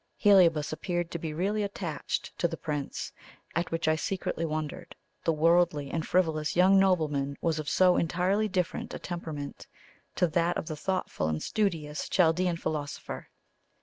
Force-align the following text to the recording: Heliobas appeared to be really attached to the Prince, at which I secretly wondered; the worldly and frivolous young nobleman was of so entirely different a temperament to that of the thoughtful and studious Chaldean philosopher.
Heliobas 0.17 0.73
appeared 0.73 1.11
to 1.11 1.19
be 1.19 1.31
really 1.31 1.61
attached 1.61 2.35
to 2.39 2.47
the 2.47 2.57
Prince, 2.57 3.11
at 3.55 3.69
which 3.69 3.87
I 3.87 3.95
secretly 3.95 4.45
wondered; 4.45 4.95
the 5.25 5.31
worldly 5.31 5.91
and 5.91 6.03
frivolous 6.07 6.55
young 6.55 6.79
nobleman 6.79 7.37
was 7.39 7.59
of 7.59 7.69
so 7.69 7.97
entirely 7.97 8.47
different 8.47 8.95
a 8.95 8.97
temperament 8.97 9.67
to 10.15 10.25
that 10.29 10.57
of 10.57 10.65
the 10.65 10.75
thoughtful 10.75 11.27
and 11.27 11.43
studious 11.43 12.09
Chaldean 12.09 12.57
philosopher. 12.57 13.27